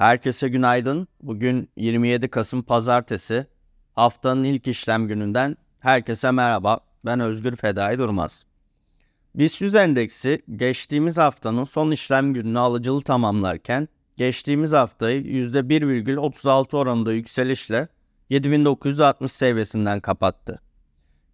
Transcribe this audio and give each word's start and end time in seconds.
Herkese 0.00 0.48
günaydın. 0.48 1.08
Bugün 1.22 1.70
27 1.76 2.28
Kasım 2.28 2.62
Pazartesi. 2.62 3.46
Haftanın 3.94 4.44
ilk 4.44 4.68
işlem 4.68 5.08
gününden 5.08 5.56
herkese 5.80 6.30
merhaba. 6.30 6.80
Ben 7.04 7.20
Özgür 7.20 7.56
Fedai 7.56 7.98
Durmaz. 7.98 8.44
BIST 9.34 9.60
100 9.60 9.74
endeksi 9.74 10.42
geçtiğimiz 10.56 11.18
haftanın 11.18 11.64
son 11.64 11.90
işlem 11.90 12.34
gününü 12.34 12.58
alıcılı 12.58 13.00
tamamlarken 13.00 13.88
geçtiğimiz 14.16 14.72
haftayı 14.72 15.22
%1,36 15.22 16.76
oranında 16.76 17.12
yükselişle 17.12 17.88
7960 18.30 19.32
seviyesinden 19.32 20.00
kapattı. 20.00 20.60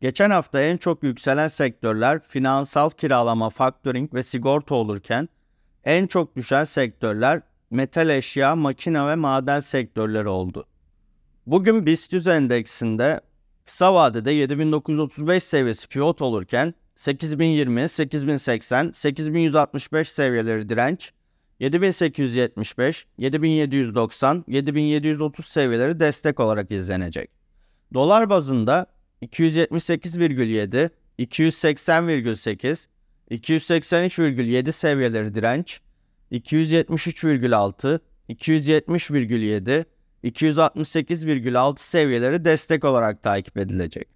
Geçen 0.00 0.30
hafta 0.30 0.60
en 0.60 0.76
çok 0.76 1.02
yükselen 1.02 1.48
sektörler 1.48 2.20
finansal 2.22 2.90
kiralama, 2.90 3.50
faktöring 3.50 4.14
ve 4.14 4.22
sigorta 4.22 4.74
olurken 4.74 5.28
en 5.84 6.06
çok 6.06 6.36
düşen 6.36 6.64
sektörler 6.64 7.42
metal 7.70 8.08
eşya, 8.08 8.56
makine 8.56 9.06
ve 9.06 9.14
maden 9.14 9.60
sektörleri 9.60 10.28
oldu. 10.28 10.66
Bugün 11.46 11.86
BIST 11.86 12.12
100 12.12 12.26
endeksinde 12.26 13.20
kısa 13.66 13.94
vadede 13.94 14.30
7935 14.30 15.42
seviyesi 15.42 15.88
pivot 15.88 16.22
olurken 16.22 16.74
8020, 16.96 17.88
8080, 17.88 18.90
8165 18.90 20.08
seviyeleri 20.08 20.68
direnç, 20.68 21.12
7875, 21.60 23.06
7790, 23.18 24.44
7730 24.48 25.46
seviyeleri 25.46 26.00
destek 26.00 26.40
olarak 26.40 26.70
izlenecek. 26.70 27.30
Dolar 27.94 28.30
bazında 28.30 28.86
278,7, 29.22 30.90
280,8, 31.18 32.88
283,7 33.30 34.72
seviyeleri 34.72 35.34
direnç, 35.34 35.80
273,6, 36.32 38.00
270,7, 38.28 39.84
268,6 40.24 41.78
seviyeleri 41.78 42.44
destek 42.44 42.84
olarak 42.84 43.22
takip 43.22 43.56
edilecek. 43.56 44.08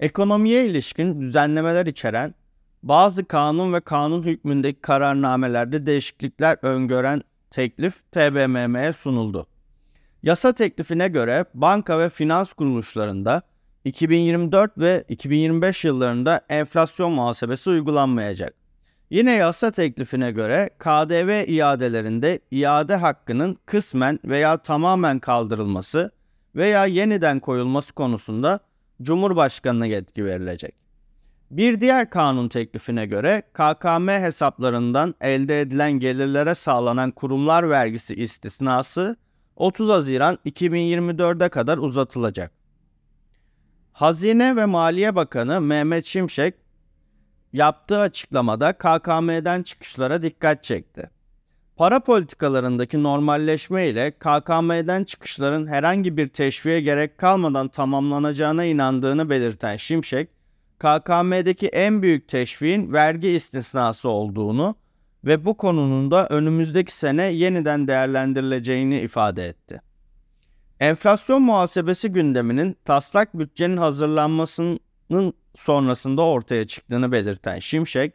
Ekonomiye 0.00 0.66
ilişkin 0.66 1.20
düzenlemeler 1.20 1.86
içeren 1.86 2.34
bazı 2.82 3.24
kanun 3.24 3.72
ve 3.72 3.80
kanun 3.80 4.22
hükmündeki 4.22 4.80
kararnamelerde 4.80 5.86
değişiklikler 5.86 6.58
öngören 6.62 7.22
teklif 7.50 8.12
TBMM'ye 8.12 8.92
sunuldu. 8.92 9.46
Yasa 10.22 10.52
teklifine 10.52 11.08
göre 11.08 11.44
banka 11.54 11.98
ve 11.98 12.08
finans 12.08 12.52
kuruluşlarında 12.52 13.42
2024 13.84 14.78
ve 14.78 15.04
2025 15.08 15.84
yıllarında 15.84 16.40
enflasyon 16.48 17.12
muhasebesi 17.12 17.70
uygulanmayacak. 17.70 18.63
Yine 19.14 19.32
yasa 19.32 19.70
teklifine 19.70 20.30
göre 20.30 20.70
KDV 20.78 21.48
iadelerinde 21.48 22.40
iade 22.50 22.96
hakkının 22.96 23.58
kısmen 23.66 24.20
veya 24.24 24.56
tamamen 24.56 25.18
kaldırılması 25.18 26.10
veya 26.56 26.86
yeniden 26.86 27.40
koyulması 27.40 27.94
konusunda 27.94 28.60
Cumhurbaşkanı'na 29.02 29.86
yetki 29.86 30.24
verilecek. 30.24 30.74
Bir 31.50 31.80
diğer 31.80 32.10
kanun 32.10 32.48
teklifine 32.48 33.06
göre 33.06 33.42
KKM 33.52 34.08
hesaplarından 34.08 35.14
elde 35.20 35.60
edilen 35.60 35.92
gelirlere 35.92 36.54
sağlanan 36.54 37.10
kurumlar 37.10 37.70
vergisi 37.70 38.14
istisnası 38.14 39.16
30 39.56 39.88
Haziran 39.88 40.38
2024'e 40.46 41.48
kadar 41.48 41.78
uzatılacak. 41.78 42.52
Hazine 43.92 44.56
ve 44.56 44.66
Maliye 44.66 45.14
Bakanı 45.16 45.60
Mehmet 45.60 46.04
Şimşek 46.04 46.63
yaptığı 47.54 47.98
açıklamada 47.98 48.72
KKM'den 48.72 49.62
çıkışlara 49.62 50.22
dikkat 50.22 50.64
çekti. 50.64 51.10
Para 51.76 52.00
politikalarındaki 52.00 53.02
normalleşme 53.02 53.88
ile 53.88 54.10
KKM'den 54.10 55.04
çıkışların 55.04 55.66
herhangi 55.66 56.16
bir 56.16 56.28
teşviğe 56.28 56.80
gerek 56.80 57.18
kalmadan 57.18 57.68
tamamlanacağına 57.68 58.64
inandığını 58.64 59.30
belirten 59.30 59.76
Şimşek, 59.76 60.28
KKM'deki 60.78 61.66
en 61.68 62.02
büyük 62.02 62.28
teşviğin 62.28 62.92
vergi 62.92 63.28
istisnası 63.28 64.08
olduğunu 64.08 64.76
ve 65.24 65.44
bu 65.44 65.56
konunun 65.56 66.10
da 66.10 66.26
önümüzdeki 66.28 66.96
sene 66.96 67.22
yeniden 67.22 67.88
değerlendirileceğini 67.88 69.00
ifade 69.00 69.46
etti. 69.46 69.80
Enflasyon 70.80 71.42
muhasebesi 71.42 72.08
gündeminin 72.08 72.76
taslak 72.84 73.38
bütçenin 73.38 73.76
hazırlanmasının 73.76 75.34
sonrasında 75.54 76.22
ortaya 76.22 76.64
çıktığını 76.64 77.12
belirten 77.12 77.58
Şimşek, 77.58 78.14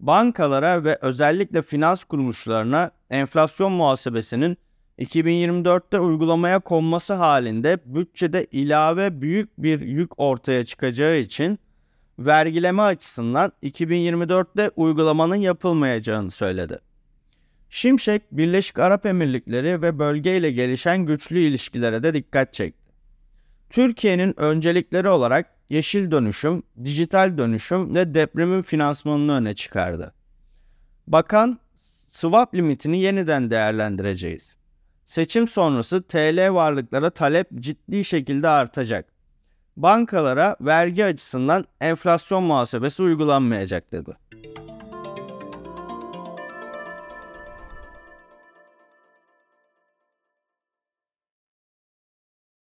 bankalara 0.00 0.84
ve 0.84 0.98
özellikle 1.02 1.62
finans 1.62 2.04
kuruluşlarına 2.04 2.90
enflasyon 3.10 3.72
muhasebesinin 3.72 4.56
2024'te 4.98 6.00
uygulamaya 6.00 6.60
konması 6.60 7.14
halinde 7.14 7.78
bütçede 7.84 8.46
ilave 8.52 9.20
büyük 9.20 9.58
bir 9.58 9.80
yük 9.80 10.20
ortaya 10.20 10.64
çıkacağı 10.64 11.18
için 11.18 11.58
vergileme 12.18 12.82
açısından 12.82 13.52
2024'te 13.62 14.70
uygulamanın 14.76 15.36
yapılmayacağını 15.36 16.30
söyledi. 16.30 16.78
Şimşek, 17.70 18.22
Birleşik 18.32 18.78
Arap 18.78 19.06
Emirlikleri 19.06 19.82
ve 19.82 19.98
bölgeyle 19.98 20.50
gelişen 20.50 21.06
güçlü 21.06 21.38
ilişkilere 21.38 22.02
de 22.02 22.14
dikkat 22.14 22.52
çekti. 22.52 22.92
Türkiye'nin 23.70 24.40
öncelikleri 24.40 25.08
olarak 25.08 25.53
yeşil 25.68 26.10
dönüşüm, 26.10 26.62
dijital 26.84 27.38
dönüşüm 27.38 27.94
ve 27.94 28.14
depremin 28.14 28.62
finansmanını 28.62 29.32
öne 29.32 29.54
çıkardı. 29.54 30.14
Bakan, 31.06 31.58
swap 32.06 32.54
limitini 32.54 33.00
yeniden 33.00 33.50
değerlendireceğiz. 33.50 34.56
Seçim 35.04 35.48
sonrası 35.48 36.02
TL 36.02 36.52
varlıklara 36.52 37.10
talep 37.10 37.48
ciddi 37.60 38.04
şekilde 38.04 38.48
artacak. 38.48 39.06
Bankalara 39.76 40.56
vergi 40.60 41.04
açısından 41.04 41.64
enflasyon 41.80 42.44
muhasebesi 42.44 43.02
uygulanmayacak 43.02 43.92
dedi. 43.92 44.16